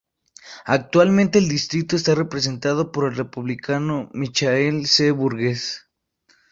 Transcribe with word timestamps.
Actualmente 0.65 1.37
el 1.37 1.47
distrito 1.47 1.95
está 1.95 2.15
representado 2.15 2.91
por 2.91 3.05
el 3.05 3.15
Republicano 3.15 4.09
Michael 4.13 4.87
C. 4.87 5.11
Burgess. 5.11 5.87